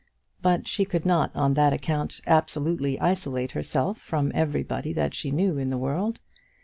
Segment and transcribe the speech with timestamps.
[0.41, 5.59] But she could not on that account absolutely isolate herself from everybody that she knew
[5.59, 6.19] in the world.